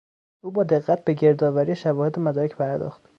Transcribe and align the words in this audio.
او 0.43 0.51
با 0.51 0.63
دقت 0.63 1.05
به 1.05 1.13
گردآوری 1.13 1.75
شواهد 1.75 2.17
و 2.17 2.21
مدارک 2.21 2.55
پرداخت. 2.55 3.01